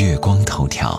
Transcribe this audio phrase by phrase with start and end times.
[0.00, 0.96] 月光头条。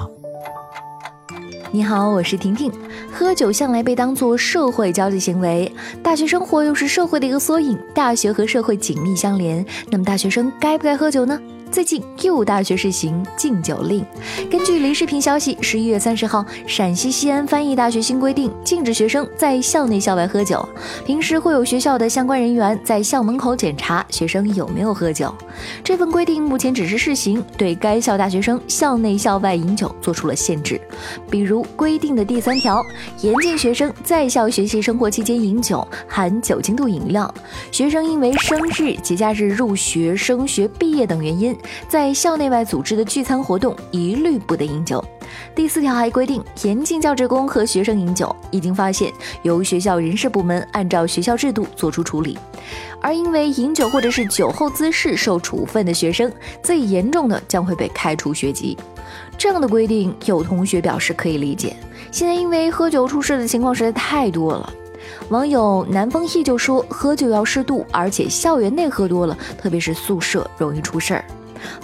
[1.72, 2.70] 你好，我是婷婷。
[3.10, 9.66] 喝酒向来被当作社会交际行为，大学生活又是社会的一个缩影，大学和社会紧密相连。
[9.90, 11.40] 那么，大学生该不该喝酒呢？
[11.72, 14.04] 最近又大学试行禁酒令。
[14.50, 20.68] 根据离视频消息，十一月三十号，陕西西安翻译大学新规定，禁止学生在校内校外喝酒。
[21.06, 25.34] 平时会有学校的相关人员在校门口检查学生有没有喝酒。
[25.84, 30.82] 这份规定目前只是试行，对该校大学生校内校外饮酒做出了限制。
[31.30, 32.84] 比如规定的第三条，
[33.22, 37.32] 严禁学生在校学习生活期间饮酒，含酒精度饮料。
[37.72, 41.56] 学生因为生日、节假日、入学、升学、毕业等原因。
[41.88, 45.04] 在校内外组织的聚餐活动一律不得饮酒。
[45.54, 48.36] 第四条还规定，严禁教职工和学生饮酒。
[48.52, 49.12] 一经发现，
[49.44, 52.38] 由学校人事部门按照学校制度作出处理。
[53.02, 58.78] 而因为饮酒或者是酒后滋事受处分的学生，最严重的将会被开除学籍。
[59.38, 61.76] 这样的规定，有同学表示可以理解。
[62.12, 64.74] 现在因为喝酒出事的情况实在太多了。
[65.30, 71.26] 网友南风忆就说：“喝酒要适度，而且校园内喝多了，特别是宿舍，容易出事儿。”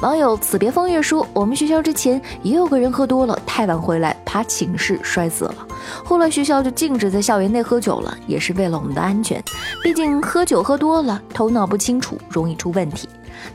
[0.01, 5.55] 网友此别风月说：“我们学校之前也有个人喝多了，太晚回来，爬寝室摔死了。
[6.03, 9.43] 后来学校就禁止在校园内喝酒了，也是为了我们的安全。
[9.83, 13.07] 毕竟喝酒喝多了，头脑不清楚，容易出问题。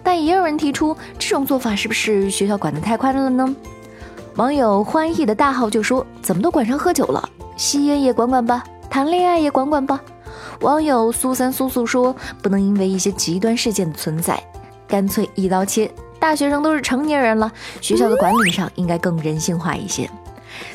[0.02, 3.54] 但也有人提出，这种做法是不是学校管得太宽了呢？”
[4.36, 7.28] 网友欢意的大号就说：“怎么都管上喝酒了？
[7.56, 10.00] 吸烟也管管吧，谈恋爱也管管吧。”
[10.60, 14.42] 网友苏三苏素说：“不能因为一些极端事件的存在，
[14.86, 15.90] 干脆一刀切。”
[16.20, 20.08] 大学生都是成年人了，学校的管理上应该更人性化一些。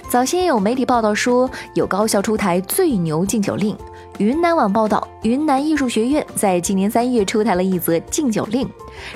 [0.09, 3.77] 早先有媒体报道说，有高校出台最牛禁酒令。
[4.17, 8.67] 云南网报道，云南艺术学院在今年三月出台了一则禁酒令，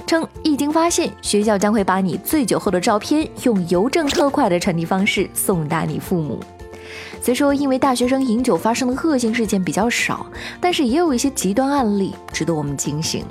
[0.05, 6.39] 称一经发现，学校将会把你醉酒后的照片用邮政特快的传递方式送达你父母。
[7.21, 10.25] 虽说因为大学生饮酒发生的恶性事件比较少，
[10.59, 13.23] 但是也有一些极端案例值得我们警醒。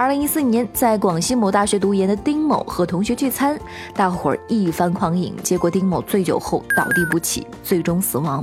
[0.00, 3.60] 二零一四年，在广西某大学读研的丁某和同学聚餐，
[3.94, 8.42] 大伙儿一番狂饮，结果丁某醉酒后倒地不起，最终死亡。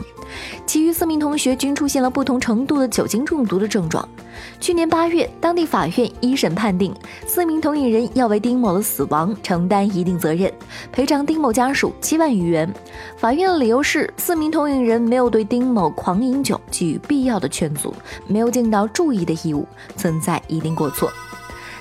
[0.68, 4.08] 其余四名同学均出现了不同程度的酒精中毒的症状。
[4.60, 6.94] 去年八月，当地法院一审判定，
[7.26, 10.54] 四名同饮人要为丁某的死亡承担一定责任，
[10.92, 12.72] 赔偿丁某家属七万余元。
[13.18, 17.92] 法院的理由是，四名同饮人没有对丁某狂饮酒给予必要的劝阻，
[18.28, 21.12] 没有尽到注意的义务，存在一定过错。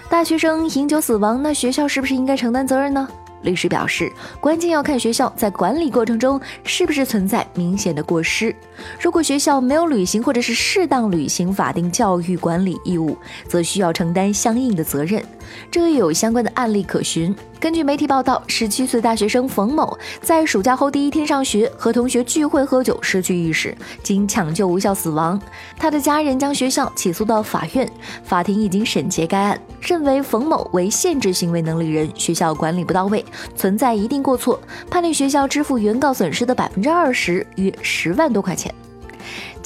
[0.09, 3.07] 大学生饮酒死亡，那学校是不是应该承担责任呢？
[3.43, 8.55] 律师表示，关键要看学校在管理过程中是不是存在明显的过失。
[9.01, 13.17] 如果学校没有履行或者是适当履行法定教育管理义务，
[13.47, 15.23] 则需要承担相应的责任。
[15.71, 17.35] 这也有相关的案例可循。
[17.67, 25.37] 根据媒体报道，十七岁大学生冯某在暑假后第一天上学，和同学聚会喝酒，失去意识，经抢救无效死亡。
[25.77, 27.91] 他的家人将学校起诉到法院，
[28.23, 33.25] 法庭已经审结该案，认为冯某为限制行为能力人，学校管理不到位，
[33.57, 38.73] 存在一定过错，判令学校支付原告损失的百分之二十，约十万多块钱。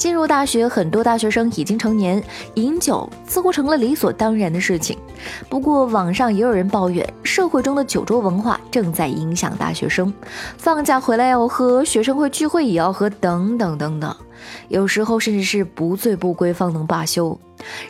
[0.01, 2.23] 进入大学，很多大学生已经成年，
[2.55, 4.97] 饮酒似乎成了理所当然的事情。
[5.47, 10.11] 不过，网上也有人抱怨，社会中的酒桌文化正在影响大学生。
[10.57, 14.15] 放假回来要喝，学生会聚会也要喝，等等等等。
[14.69, 17.39] 有时候甚至是不醉不归方能罢休。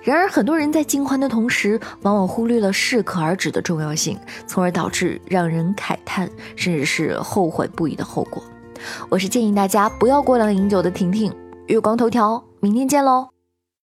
[0.04, 8.44] 然而，很多人在尽欢的同时，往往忽略了适可而止的重要性，从而导致让人慨叹，甚至是后悔不已的后果。
[9.08, 11.34] 我是建议大家不要过量饮酒的婷婷。
[11.68, 13.31] 月光头条，明天见喽。